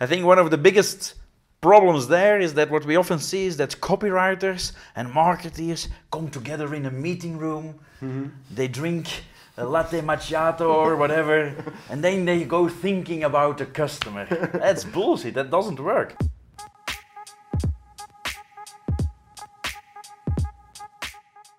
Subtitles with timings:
[0.00, 1.14] I think one of the biggest
[1.60, 6.72] problems there is that what we often see is that copywriters and marketers come together
[6.74, 8.26] in a meeting room, mm-hmm.
[8.54, 9.08] they drink
[9.56, 11.52] a latte macchiato or whatever,
[11.90, 14.26] and then they go thinking about the customer.
[14.52, 16.14] That's bullshit, that doesn't work.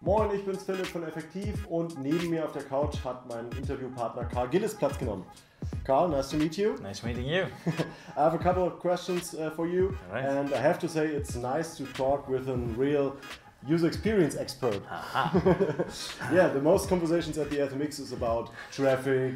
[0.10, 4.26] Moin, ich bin's Philipp von Effektiv und neben mir auf der Couch hat mein Interviewpartner
[4.26, 5.24] Karl Gilis Platz genommen.
[5.84, 6.74] Karl, nice to meet you.
[6.82, 7.44] Nice meeting you.
[8.18, 10.26] I have a couple of questions uh, for you, Alright.
[10.26, 13.18] and I have to say it's nice to talk with a real
[13.68, 14.82] user experience expert.
[16.34, 19.36] yeah, the most conversations at the SMX is about traffic,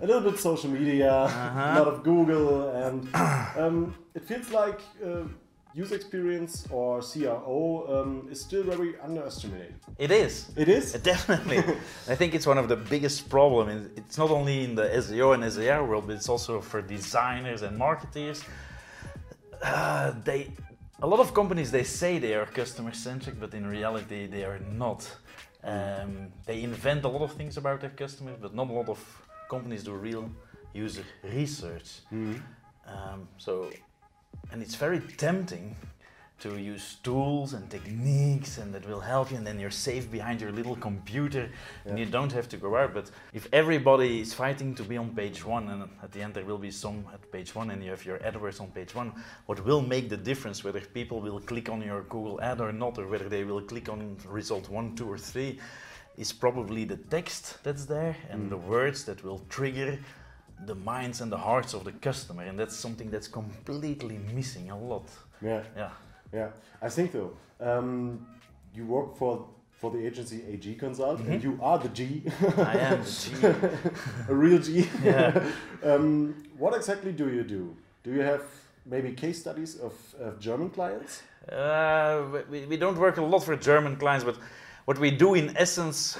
[0.00, 3.08] a little bit social media, a lot of Google, and
[3.56, 5.28] um, it feels like uh,
[5.78, 7.62] user experience or CRO
[7.94, 9.74] um, is still very underestimated.
[10.06, 10.50] It is.
[10.56, 10.92] It is.
[11.14, 11.58] Definitely.
[12.12, 13.88] I think it's one of the biggest problems.
[14.00, 17.78] It's not only in the SEO and SER world, but it's also for designers and
[17.78, 18.38] marketers.
[19.62, 20.40] Uh, they,
[21.00, 24.60] a lot of companies, they say they are customer centric, but in reality, they are
[24.84, 25.00] not.
[25.62, 26.10] Um,
[26.48, 29.00] they invent a lot of things about their customers, but not a lot of
[29.48, 30.28] companies do real
[30.74, 31.88] user research.
[32.92, 33.70] Um, so,
[34.52, 35.76] and it's very tempting
[36.40, 40.40] to use tools and techniques and that will help you and then you're safe behind
[40.40, 41.50] your little computer
[41.84, 42.94] and you don't have to go out.
[42.94, 46.44] But if everybody is fighting to be on page one and at the end there
[46.44, 49.12] will be some at page one and you have your AdWords on page one
[49.46, 52.98] what will make the difference whether people will click on your Google ad or not
[52.98, 55.58] or whether they will click on result one two or three
[56.16, 58.50] is probably the text that's there and mm.
[58.50, 59.98] the words that will trigger
[60.66, 64.78] the minds and the hearts of the customer and that's something that's completely missing a
[64.78, 65.08] lot
[65.40, 65.62] Yeah.
[65.76, 65.90] yeah
[66.32, 66.50] Yeah,
[66.82, 67.30] I think though.
[67.60, 68.26] Um,
[68.74, 69.46] you work for
[69.80, 72.22] for the agency AG Consult, and you are the G,
[72.56, 73.46] I am the G.
[74.28, 74.88] a real G.
[75.04, 75.40] Yeah.
[75.84, 77.76] um, what exactly do you do?
[78.02, 78.42] Do you have
[78.84, 81.22] maybe case studies of, of German clients?
[81.50, 84.36] Uh, we, we don't work a lot for German clients, but
[84.84, 86.18] what we do in essence,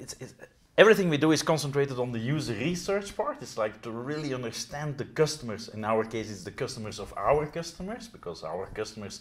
[0.00, 0.34] it's, it's,
[0.78, 3.38] everything we do is concentrated on the user research part.
[3.40, 5.68] It's like to really understand the customers.
[5.68, 9.20] In our case, it's the customers of our customers because our customers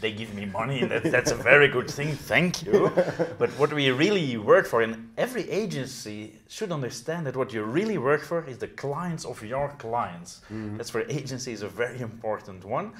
[0.00, 0.80] they give me money.
[0.80, 2.14] and That, that's a very good thing.
[2.14, 2.90] Thank you.
[3.38, 7.98] But what we really work for, and every agency should understand that what you really
[7.98, 10.40] work for is the clients of your clients.
[10.52, 10.76] Mm-hmm.
[10.76, 12.92] That's where agency is a very important one.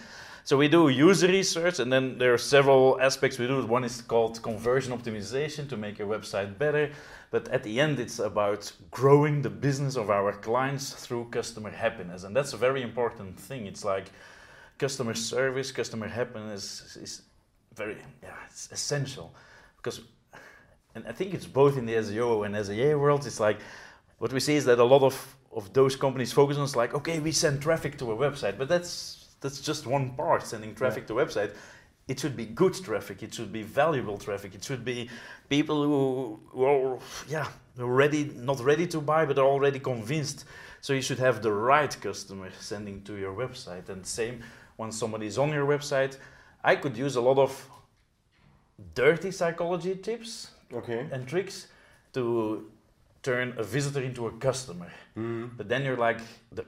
[0.47, 3.65] So we do user research, and then there are several aspects we do.
[3.65, 6.91] One is called conversion optimization to make your website better.
[7.31, 12.25] But at the end, it's about growing the business of our clients through customer happiness,
[12.25, 13.66] and that's a very important thing.
[13.66, 14.10] It's like
[14.78, 17.22] customer service, customer happiness is
[17.75, 19.34] very yeah, it's essential
[19.78, 20.03] because,
[20.94, 23.27] and I think it's both in the SEO and SEA world.
[23.27, 23.60] It's like
[24.19, 26.93] what we see is that a lot of of those companies focus on is like
[26.93, 31.06] okay, we send traffic to a website, but that's that's just one part sending traffic
[31.09, 31.50] to website.
[32.09, 33.22] It should be good traffic.
[33.22, 34.55] It should be valuable traffic.
[34.55, 35.10] It should be
[35.50, 40.47] people who, who are yeah ready, not ready to buy, but are already convinced.
[40.81, 43.91] So you should have the right customer sending to your website.
[43.91, 44.43] And same
[44.77, 46.16] when somebody is on your website,
[46.62, 47.53] I could use a lot of
[48.94, 51.06] dirty psychology tips Okay.
[51.12, 51.66] and tricks
[52.15, 52.71] to
[53.22, 54.91] turn a visitor into a customer.
[55.16, 55.56] Mm-hmm.
[55.56, 56.21] But then you're like
[56.53, 56.65] the,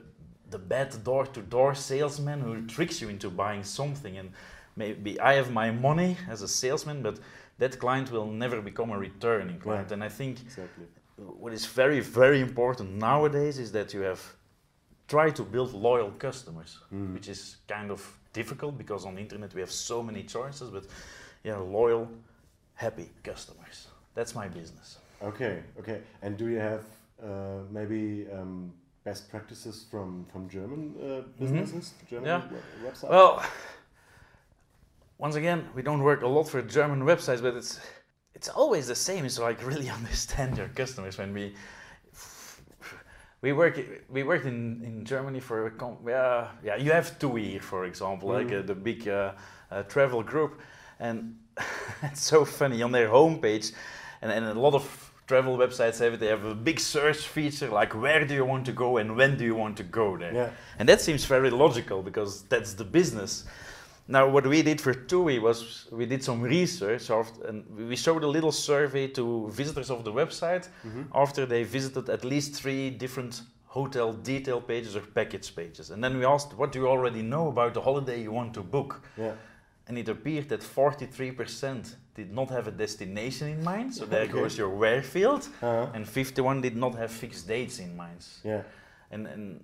[0.51, 4.19] the bad door to door salesman who tricks you into buying something.
[4.19, 4.31] And
[4.77, 7.19] maybe I have my money as a salesman, but
[7.59, 9.85] that client will never become a returning client.
[9.85, 9.93] Right.
[9.93, 10.87] And I think Exactly.
[11.17, 14.21] what is very, very important nowadays is that you have
[15.09, 16.79] try to build loyal customers,
[17.15, 18.01] which is kind of
[18.33, 20.85] difficult because on the internet we have so many choices, but
[21.45, 22.09] yeah, loyal,
[22.75, 23.87] happy customers.
[24.15, 24.99] That's my business.
[25.23, 25.63] Okay.
[25.79, 26.01] Okay.
[26.23, 26.85] And do you have
[27.23, 28.73] uh, maybe um,
[29.07, 32.55] best practices from from German uh, businesses, German Mm-hmm.
[32.55, 32.61] Yeah.
[32.83, 33.11] we- websites?
[33.11, 33.43] Well,
[35.19, 37.81] once again, we don't work a lot for German websites, but it's
[38.35, 39.25] it's always the same.
[39.25, 41.55] It's like really understand your customers when we
[43.43, 43.79] we work
[44.11, 48.29] we worked in, in Germany for a com- yeah yeah you have TUI for example
[48.39, 49.33] like uh, the big uh,
[49.71, 50.61] uh, travel group
[51.01, 51.37] and
[52.03, 53.73] it's so funny on their homepage
[54.23, 57.69] and, and a lot of travel websites have it they have a big search feature
[57.69, 60.33] like where do you want to go and when do you want to go there
[60.35, 60.51] Yeah.
[60.79, 63.45] and that seems very logical because that's the business
[64.09, 68.29] now, what we did for TUI was we did some research and we showed a
[68.29, 71.03] little survey to visitors of the website mm-hmm.
[71.13, 75.91] after they visited at least three different hotel detail pages or package pages.
[75.91, 78.63] And then we asked, what do you already know about the holiday you want to
[78.63, 79.03] book?
[79.17, 79.33] yeah.
[79.89, 84.33] And it appeared that 43% did not have a destination in mind, so there Okay.
[84.33, 85.91] goes your where field, Uh-huh.
[85.95, 88.25] and 51 did not have fixed dates in mind.
[88.45, 88.63] Yeah.
[89.11, 89.61] And, and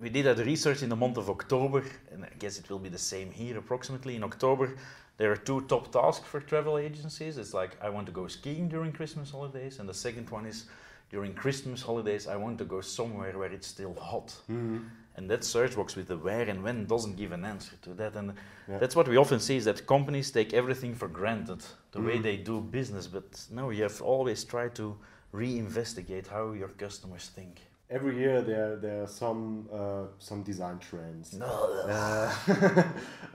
[0.00, 2.88] we did that research in the month of October, and I guess it will be
[2.88, 4.16] the same here approximately.
[4.16, 4.74] In October,
[5.18, 7.36] there are two top tasks for travel agencies.
[7.38, 10.64] It's like, I want to go skiing during Christmas holidays, and the second one is,
[11.10, 14.28] during Christmas holidays, I want to go somewhere where it's still hot.
[14.50, 14.78] Mm-hmm.
[15.16, 18.16] And that search box with the where and when doesn't give an answer to that.
[18.16, 18.32] And
[18.68, 18.78] Yeah.
[18.78, 21.62] that's what we often see is that companies take everything for granted,
[21.92, 22.22] the way Mhm.
[22.22, 23.06] they do business.
[23.06, 24.96] But no, you have always tried to
[25.32, 27.60] re-investigate how your customers think.
[27.90, 31.32] Every year there there are some uh, some design trends.
[31.34, 31.46] No.
[31.46, 32.32] Uh,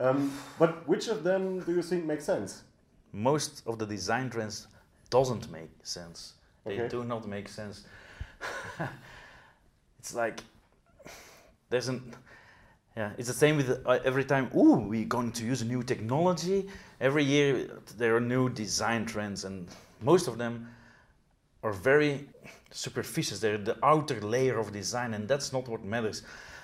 [0.00, 2.62] um, but which of them do you think makes sense?
[3.12, 4.68] Most of the design trends
[5.10, 6.34] doesn't make sense.
[6.64, 6.88] They Okay.
[6.88, 7.84] do not make sense.
[9.98, 10.42] it's like
[11.70, 12.14] there's an
[12.96, 14.50] yeah, it's the same with uh, every time.
[14.54, 16.68] Ooh, we're going to use a new technology.
[17.00, 19.68] Every year there are new design trends, and
[20.02, 20.68] most of them
[21.62, 22.28] are very
[22.72, 23.38] superficial.
[23.38, 26.22] They're the outer layer of design, and that's not what matters.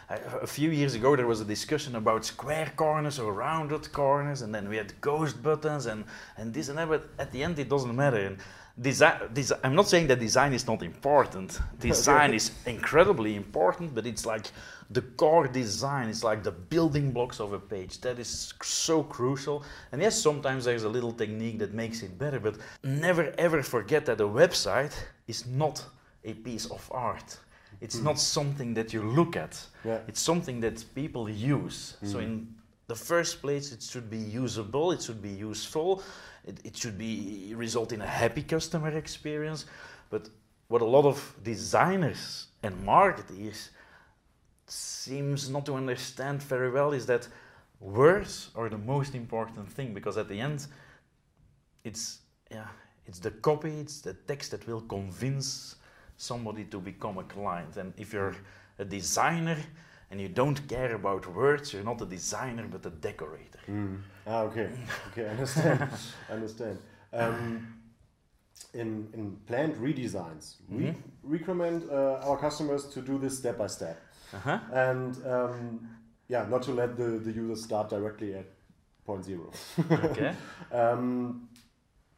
[0.09, 4.55] A few years ago, there was a discussion about square corners or rounded corners, and
[4.55, 6.05] then we had ghost buttons and,
[6.37, 6.89] and this and that.
[6.89, 8.19] But at the end, it doesn't matter.
[8.19, 8.39] And
[8.81, 11.61] design, desi I'm not saying that design is not important.
[11.81, 14.47] Design is incredibly important, but it's like
[14.91, 16.09] the core design.
[16.09, 18.01] It's like the building blocks of a page.
[18.01, 19.63] That is so crucial.
[19.93, 24.07] And yes, sometimes there's a little technique that makes it better, but never ever forget
[24.07, 24.93] that a website
[25.27, 25.85] is not
[26.25, 27.39] a piece of art.
[27.81, 29.61] It's not something that you look at.
[29.85, 29.99] Yeah.
[30.09, 31.97] It's something that people use.
[32.03, 32.23] So Mhm.
[32.23, 32.55] in
[32.89, 34.93] the first place, it should be usable.
[34.93, 36.03] It should be useful.
[36.47, 39.67] It, it should be result in a happy customer experience.
[40.11, 40.29] But
[40.69, 43.71] what a lot of designers and marketers
[44.67, 47.29] seems not to understand very well is that
[47.81, 50.67] words are the most important thing because at the end,
[51.85, 52.21] it's
[52.51, 52.69] yeah,
[53.07, 55.77] it's the copy, it's the text that will convince
[56.17, 57.77] somebody to become a client.
[57.77, 58.35] And if you're
[58.79, 59.59] a designer
[60.11, 63.61] and you don't care about words, you're not a designer but a decorator.
[63.69, 63.99] Mm.
[64.27, 64.71] Ah, okay,
[65.13, 65.91] okay, understand,
[66.31, 66.79] understand.
[67.13, 67.73] Um,
[68.75, 70.95] in in planned redesigns, we Mhm.
[71.23, 73.97] recommend uh, our customers to do this step by step,
[74.35, 74.59] Uh-huh.
[74.73, 75.89] and um,
[76.29, 78.47] yeah, not to let the the user start directly at
[79.05, 79.51] point zero.
[80.05, 80.35] Okay.
[80.73, 81.49] Um,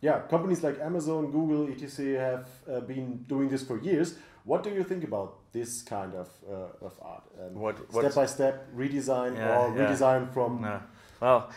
[0.00, 2.18] yeah, companies like Amazon, Google, etc.
[2.20, 4.14] have uh, been doing this for years.
[4.44, 7.22] What do you think about this kind of uh, of art?
[7.40, 9.86] Um, What step by step redesign Yeah, or yeah.
[9.90, 10.80] redesign from No.
[11.20, 11.50] Well,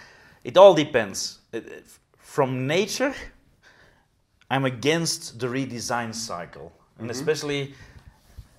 [0.44, 1.40] it all depends.
[1.54, 1.86] It, it-
[2.18, 3.14] from nature,
[4.50, 7.12] I'm against the redesign cycle, and Mhm.
[7.12, 7.74] especially.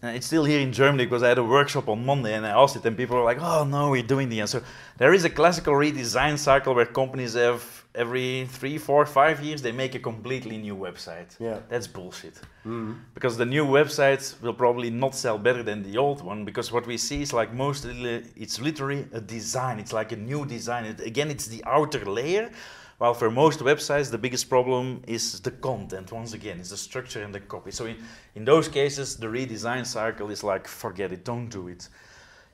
[0.04, 2.50] uh, it's still here in Germany because I had a workshop on Monday and I
[2.50, 4.60] asked it, and people were like, "Oh no, we're doing the." And so
[4.98, 7.62] there is a classical redesign cycle where companies have
[7.94, 11.36] every three, four, five years they make a completely new website.
[11.38, 11.58] yeah.
[11.68, 12.34] That's bullshit
[12.64, 12.96] Mm.
[13.14, 16.86] because the new websites will probably not sell better than the old one because what
[16.86, 21.00] we see is like mostly it's literally a design it's like a new design it,
[21.00, 22.50] again it's the outer layer
[22.98, 27.24] while for most websites the biggest problem is the content once again it's the structure
[27.24, 27.96] and the copy so in,
[28.36, 31.88] in those cases the redesign cycle is like forget it don't do it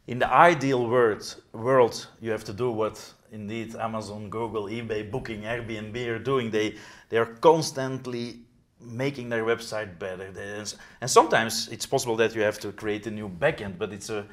[0.06, 2.96] in the ideal world, world you have to do what
[3.33, 6.51] indeed Amazon, Google, eBay, Booking, Airbnb are doing.
[6.51, 6.77] They
[7.09, 8.41] they are constantly
[8.81, 10.33] making their website better.
[11.01, 14.25] And sometimes it's possible that you have to create a new backend, but it's a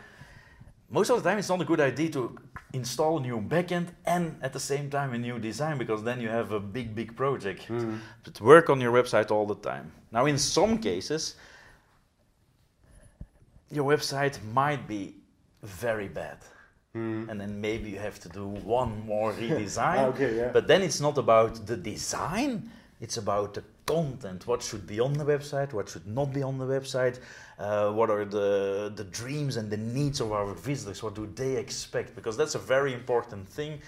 [0.89, 2.37] most of the time it's not a good idea to
[2.73, 6.29] install a new backend and at the same time a new design because then you
[6.29, 7.67] have a big big project.
[7.67, 7.99] Mm.
[8.23, 9.91] But work on your website all the time.
[10.11, 11.35] Now, in some cases,
[13.71, 15.15] your website might be
[15.63, 16.37] very bad,
[16.95, 17.29] Mm.
[17.29, 20.03] and then maybe you have to do one more Ah, redesign.
[20.13, 20.51] okay, yeah.
[20.53, 22.69] But then it's not about the design,
[23.01, 24.47] it's about the content.
[24.47, 27.19] What should be on the website, what should not be on the website,
[27.59, 31.57] uh, what are the, the dreams and the needs of our visitors, what do they
[31.57, 32.15] expect?
[32.15, 33.81] Because that's a very important thing.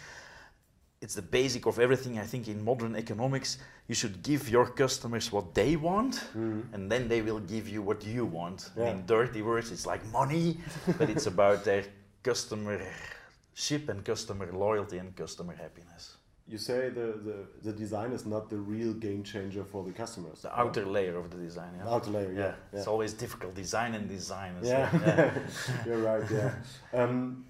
[0.99, 3.59] It's the basic of everything, I think, in modern economics.
[3.87, 6.63] You should give your customers what they want, Mm.
[6.73, 8.71] and then they will give you what you want.
[8.75, 8.89] Yeah.
[8.91, 10.57] In dirty words, it's like money,
[10.97, 11.83] but it's about their
[12.29, 16.17] customership and customer loyalty and customer happiness.
[16.49, 20.41] You say the, the, the design is not the real game changer for the customers.
[20.43, 21.71] The outer layer of the design.
[21.77, 21.83] Yeah.
[21.83, 22.39] The outer layer, yeah.
[22.39, 22.77] yeah.
[22.79, 23.53] It's always difficult.
[23.53, 24.53] Design and design.
[24.63, 25.31] Yeah, yeah.
[25.85, 26.23] you're right.
[26.31, 26.51] Yeah,
[26.93, 27.45] um,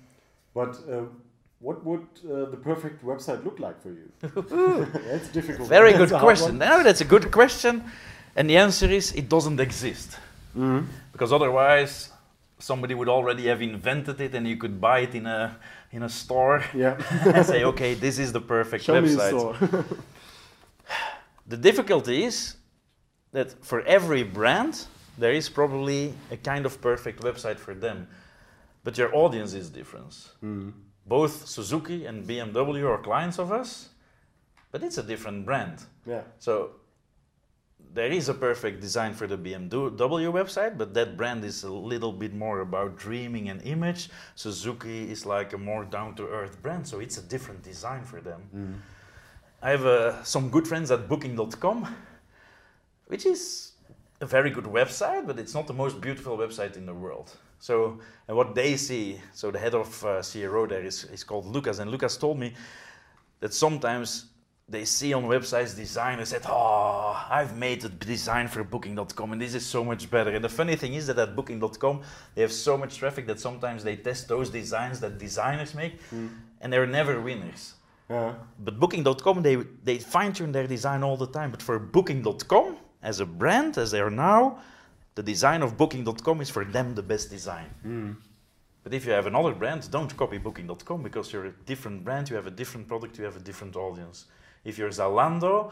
[0.56, 1.04] but uh,
[1.60, 4.08] what would uh, the perfect website look like for you?
[5.12, 5.70] That's difficult.
[5.70, 6.58] Very That's good question.
[6.58, 7.84] No, that's a good question,
[8.36, 10.18] and the answer is it doesn't exist
[10.56, 10.86] Mhm.
[11.12, 12.10] because otherwise
[12.60, 15.58] somebody would already have invented it, and you could buy it in a
[15.92, 16.98] in a store Yeah.
[17.36, 19.30] and say, okay, this is the perfect Show me the website.
[19.30, 19.86] store.
[21.50, 22.56] The difficulty is
[23.32, 24.86] that for every brand,
[25.18, 28.08] there is probably a kind of perfect website for them.
[28.84, 30.14] but your audience is different.
[30.44, 30.72] Mm.
[31.06, 33.90] Both Suzuki and BMW are clients of us,
[34.72, 35.78] but it's a different brand.
[36.06, 36.22] Yeah.
[36.40, 36.72] So
[37.94, 42.12] there is a perfect design for the BMW website, but that brand is a little
[42.12, 44.10] bit more about dreaming and image.
[44.36, 48.22] Suzuki is like a more down to earth brand, so it's a different design for
[48.22, 48.42] them.
[48.56, 48.76] Mm.
[49.64, 51.96] I have uh, some good friends at Booking.com,
[53.08, 53.72] which is
[54.22, 57.32] a very good website, but it's not the most beautiful website in the world.
[57.60, 61.48] So, and what they see, so the head of uh, CRO there is, is called
[61.48, 62.54] Lucas, and Lucas told me
[63.40, 64.26] that sometimes
[64.70, 69.42] they see on websites design and said, "Oh, I've made a design for Booking.com, and
[69.42, 72.02] this is so much better." And the funny thing is that at Booking.com
[72.36, 76.30] they have so much traffic that sometimes they test those designs that designers make, Mm.
[76.62, 77.76] and they're never winners.
[78.10, 78.34] Yeah.
[78.60, 81.52] But Booking.com, they, they fine tune their design all the time.
[81.52, 84.60] But for Booking.com, as a brand, as they are now,
[85.16, 87.70] the design of Booking.com is for them the best design.
[87.86, 88.16] Mm.
[88.84, 92.36] But if you have another brand, don't copy Booking.com because you're a different brand, you
[92.38, 94.26] have a different product, you have a different audience.
[94.68, 95.72] If you're Zalando,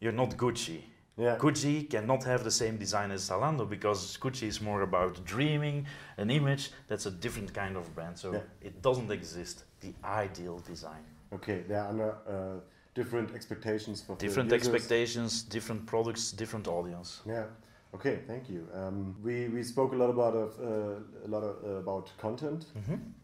[0.00, 0.80] you're not Gucci.
[1.16, 1.38] Yeah.
[1.38, 5.86] Gucci cannot have the same design as Zalando because Gucci is more about dreaming,
[6.18, 6.72] an image.
[6.88, 8.18] That's a different kind of brand.
[8.18, 8.40] So Yeah.
[8.68, 11.04] it doesn't exist, the ideal design.
[11.32, 12.60] Okay, there are uh,
[12.94, 17.20] different expectations for different expectations, different products, different audience.
[17.24, 17.46] Yeah.
[17.94, 18.66] Okay, thank you.
[18.74, 22.66] Um, we, we spoke a lot about of, uh, a lot of, uh, about content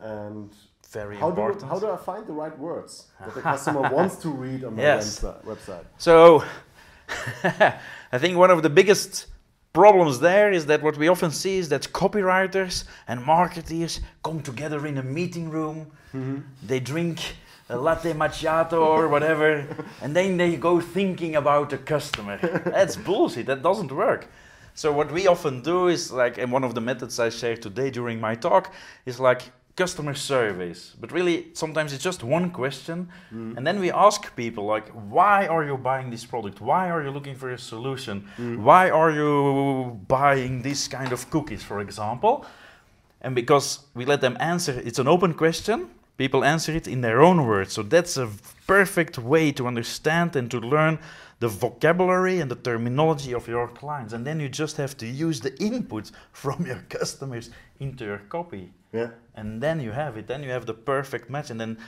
[0.01, 0.55] and
[0.93, 4.29] Very how do how do I find the right words that the customer wants to
[4.29, 5.21] read on my Yes.
[5.45, 5.85] website?
[5.99, 6.45] so,
[8.13, 9.27] I think one of the biggest
[9.73, 14.87] problems there is that what we often see is that copywriters and marketers come together
[14.87, 15.87] in a meeting room.
[16.67, 17.19] They drink
[17.69, 19.65] a latte macchiato or whatever,
[20.03, 22.39] and then they go thinking about the customer.
[22.65, 23.47] That's bullshit.
[23.47, 24.27] That doesn't work.
[24.75, 27.91] So what we often do is like, and one of the methods I share today
[27.91, 28.73] during my talk
[29.05, 29.43] is like
[29.77, 30.95] customer surveys.
[31.01, 33.57] But really, sometimes it's just one question, mm.
[33.57, 36.61] and then we ask people like, why are you buying this product?
[36.61, 38.29] Why are you looking for a solution?
[38.39, 38.59] Mm.
[38.59, 42.45] Why are you buying this kind of cookies, for example?
[43.23, 45.89] And because we let them answer, it's an open question.
[46.17, 47.73] People answer it in their own words.
[47.73, 48.29] So that's a
[48.71, 50.97] perfect way to understand and to learn
[51.41, 54.13] the vocabulary and the terminology of your clients.
[54.13, 57.51] And then you just have to use the input from your customers
[57.81, 58.71] into your copy.
[58.93, 59.11] Yeah.
[59.35, 60.29] And then you have it.
[60.29, 61.51] Then you have the perfect match.
[61.51, 61.79] And then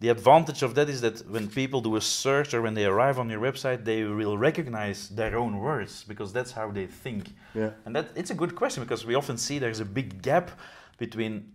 [0.00, 3.20] the advantage of that is that when people do a search or when they arrive
[3.20, 7.24] on your website, they will recognize their own words because that's how they think.
[7.54, 7.70] Yeah.
[7.84, 10.50] And that it's a good question because we often see there's a big gap
[10.98, 11.52] between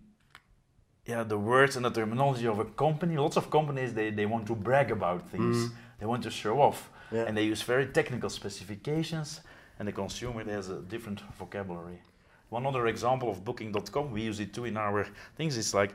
[1.08, 3.16] yeah, the words and the terminology of a company.
[3.16, 5.56] Lots of companies they, they want to brag about things.
[5.56, 5.70] Mm.
[5.98, 6.90] They want to show off.
[7.10, 7.22] Yeah.
[7.22, 9.40] And they use very technical specifications
[9.78, 12.02] and the consumer has a different vocabulary.
[12.50, 15.94] One other example of booking.com, we use it too in our things, it's like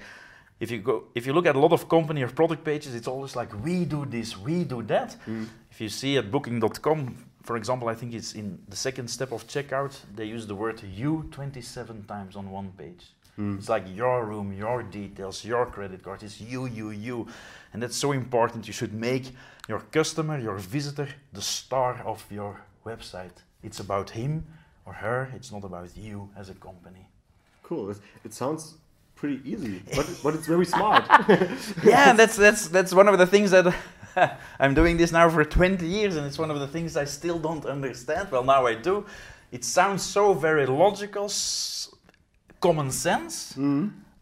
[0.60, 3.08] if you go if you look at a lot of company or product pages, it's
[3.08, 5.16] always like we do this, we do that.
[5.28, 5.48] Mm.
[5.72, 9.46] If you see at booking.com, for example, I think it's in the second step of
[9.48, 13.04] checkout, they use the word you 27 times on one page.
[13.40, 13.58] Mm.
[13.58, 16.24] It's like your room, your details, your credit card.
[16.24, 17.28] It's you, you, you.
[17.74, 18.68] And that's so important.
[18.68, 19.32] You should make
[19.68, 23.38] your customer, your visitor, the star of your website.
[23.64, 24.46] It's about him
[24.86, 27.08] or her, it's not about you as a company.
[27.64, 27.96] Cool.
[28.26, 28.76] It, sounds
[29.16, 31.06] pretty easy, but but it's very smart.
[31.84, 33.74] yeah, that's that's that's one of the things that
[34.60, 37.40] I'm doing this now for 20 years, and it's one of the things I still
[37.40, 38.30] don't understand.
[38.32, 39.06] Well, now I do.
[39.52, 41.30] It sounds so very logical,
[42.68, 43.36] common sense,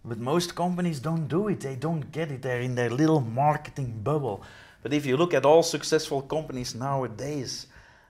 [0.10, 1.60] but most companies don't do it.
[1.60, 2.42] They don't get it.
[2.42, 4.38] They're in their little marketing bubble.
[4.84, 7.68] But if you look at all successful companies nowadays,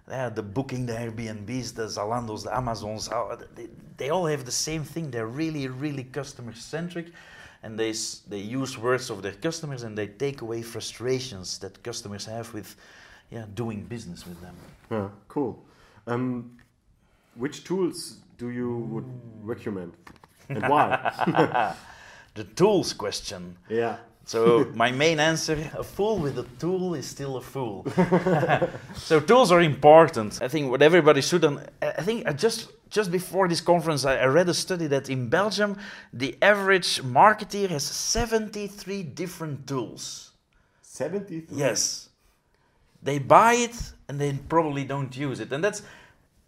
[0.08, 3.10] yeah, the Booking, the Airbnbs, the Zalandos, the Amazons,
[3.58, 5.12] they, they all have the same thing.
[5.12, 7.08] They're really, really customer centric,
[7.64, 7.94] and they
[8.28, 12.70] they use words of their customers and they take away frustrations that customers have with,
[13.30, 14.56] yeah, doing business with them.
[14.90, 15.54] yeah, cool.
[16.08, 16.58] Um,
[17.36, 19.10] which tools do you would
[19.54, 19.92] recommend,
[20.67, 21.75] why?
[22.34, 23.58] The tools question.
[23.67, 23.98] yeah.
[24.25, 27.86] So my main answer: a fool with a tool is still a fool.
[28.96, 30.41] so tools are important.
[30.41, 31.43] I think what everybody should.
[31.81, 35.77] I think I just just before this conference, I, read a study that in Belgium,
[36.13, 40.31] the average marketeer has 73 different tools.
[40.81, 41.58] 73?
[41.58, 42.10] Yes,
[43.01, 43.75] they buy it
[44.08, 45.81] and they probably don't use it, and that's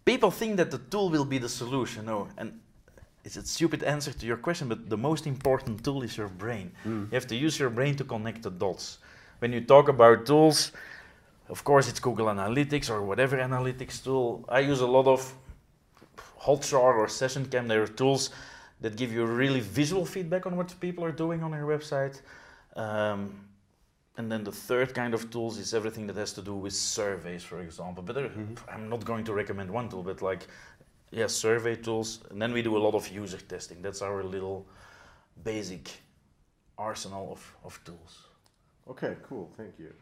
[0.04, 2.06] people think that the tool will be the solution.
[2.06, 2.60] No, and
[3.24, 6.72] it's a stupid answer to your question, but the most important tool is your brain.
[7.10, 8.98] You have to use your brain to connect the dots.
[9.38, 10.72] When you talk about tools,
[11.48, 14.44] of course, it's Google Analytics or whatever analytics tool.
[14.48, 15.34] I use a lot of
[16.40, 17.68] Hotjar or SessionCam.
[17.68, 18.30] They're tools
[18.80, 22.20] that give you really visual feedback on what people are doing on your website.
[22.76, 23.20] Um,
[24.16, 27.42] and then the third kind of tools is everything that has to do with surveys,
[27.42, 28.02] for example.
[28.02, 28.30] But there,
[28.68, 30.46] I'm not going to recommend one tool, but like,
[31.14, 32.20] yeah, survey tools.
[32.30, 33.82] And then we do a lot of user testing.
[33.82, 34.66] That's our little
[35.42, 35.90] basic
[36.76, 38.28] arsenal of, of tools.
[38.88, 39.50] Okay, cool.
[39.56, 39.92] Thank you.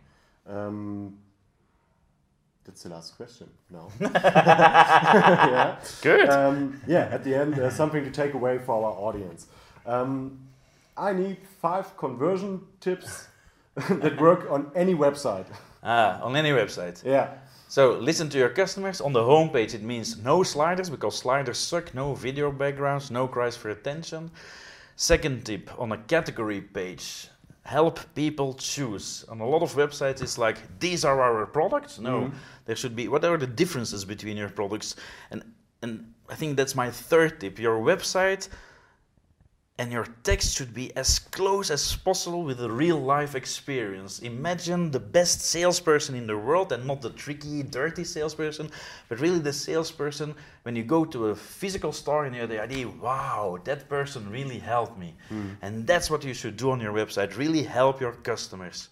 [0.47, 1.19] Um,
[2.65, 3.89] that's the last question now.
[4.01, 5.77] yeah.
[6.01, 6.29] Good.
[6.31, 9.47] Um, yeah, at the end, uh, something to take away for our audience.
[9.85, 10.39] Um,
[10.97, 13.29] I need five conversion tips
[13.89, 15.47] that work on any website.
[15.83, 17.05] ah, on any website.
[17.05, 17.35] Yeah.
[17.73, 19.01] So listen to your customers.
[19.01, 23.57] On the homepage, it means no sliders because sliders suck, no video backgrounds, no cries
[23.57, 24.31] for attention.
[24.97, 27.29] Second tip on a category page,
[27.63, 29.25] help people choose.
[29.31, 31.99] On a lot of websites, it's like these are our products.
[31.99, 32.37] No, mm-hmm.
[32.67, 34.95] there should be what are the differences between your products,
[35.31, 35.43] and
[35.81, 37.59] and I think that's my third tip.
[37.59, 38.51] Your website
[39.83, 44.21] and your text should be as close as possible with a real life experience.
[44.21, 48.71] Imagine the best salesperson in the world and not the tricky, dirty salesperson,
[49.09, 52.63] but really the salesperson when you go to a physical store and you have the
[52.63, 55.17] idea, wow, that person really helped me.
[55.29, 55.49] Hmm.
[55.63, 58.89] And that's what you should do on your website really help your customers.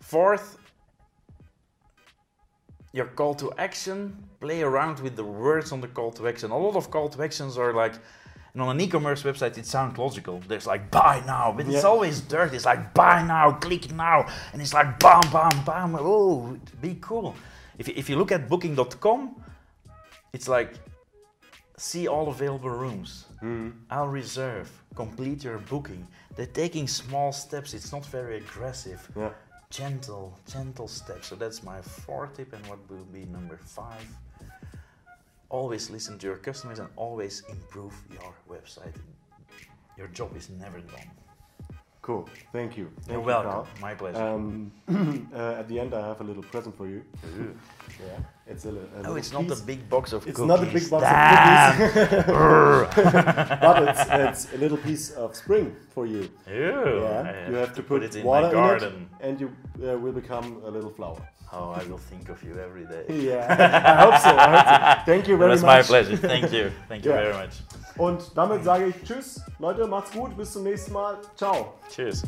[0.00, 0.56] Fourth,
[2.94, 6.50] your call to action, play around with the words on the call to action.
[6.50, 7.96] A lot of call to actions are like,
[8.54, 10.40] and on an e-commerce website, it sounds logical.
[10.46, 12.56] There's like buy now, but it's always dirty.
[12.56, 15.96] It's like buy now, click now, and it's like bam, bam, bam.
[15.98, 17.34] Oh, be cool.
[17.78, 19.42] If you, if you look at Booking.com,
[20.34, 20.74] it's like
[21.78, 23.24] see all available rooms.
[23.40, 23.70] Hmm.
[23.90, 24.70] I'll reserve.
[24.94, 26.06] Complete your booking.
[26.36, 27.72] They're taking small steps.
[27.74, 29.30] It's not very aggressive Yeah.
[29.70, 31.28] gentle, gentle steps.
[31.28, 32.52] So that's my fourth tip.
[32.52, 34.06] And what will be number five?
[35.52, 38.94] Always listen to your customers and always improve your website.
[39.98, 41.10] Your job is never done.
[42.00, 42.26] Cool.
[42.52, 42.90] Thank you.
[43.02, 43.50] Thank You're you, welcome.
[43.50, 43.68] Karl.
[43.78, 44.22] My pleasure.
[44.22, 44.72] Um,
[45.34, 47.04] uh, at the end, I have a little present for you.
[48.00, 48.18] Yeah.
[48.46, 50.48] It's a, a oh, little it's not a big box of It's cookies.
[50.48, 51.82] not a big box Damn.
[51.82, 52.24] of cookies,
[53.60, 56.28] but it's, it's a little piece of spring for you.
[56.48, 56.54] Ew,
[57.02, 58.92] Yeah, I you have to put, it in water my garden.
[58.94, 59.48] in it, and you
[59.88, 61.20] uh, will become a little flower.
[61.54, 63.04] Oh, I will think of you every day.
[63.28, 64.30] Yeah, I hope so.
[64.36, 64.66] I hope
[65.00, 65.12] so.
[65.12, 65.60] Thank you very much.
[65.60, 65.90] That's much.
[65.90, 66.16] my pleasure.
[66.16, 66.72] Thank you.
[66.88, 67.16] Thank you Ja.
[67.22, 67.54] very much.
[67.98, 71.18] Und damit sage ich Tschüss, Leute, macht's gut, bis zum nächsten Mal.
[71.36, 71.74] Ciao.
[71.94, 72.24] Cheers.